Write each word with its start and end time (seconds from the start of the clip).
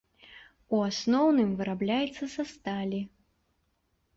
У 0.77 0.77
асноўным 0.85 1.51
вырабляецца 1.59 2.23
са 2.35 2.43
сталі. 2.53 3.01